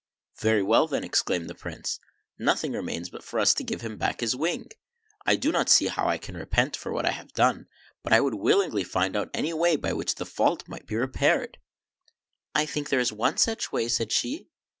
[0.39, 1.99] "Very well, then," exclaimed the Prince:
[2.39, 4.71] "nothing re mains but for us to give him back his wing.
[5.27, 7.67] I do not see how I can repent for what I have done,
[8.01, 11.59] but I would willingly find out any way by which the fault might be repaired,""
[12.55, 14.47] I think there is one such way," said she.